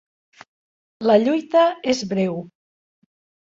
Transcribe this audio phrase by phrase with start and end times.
[1.11, 2.43] La lluita és breu.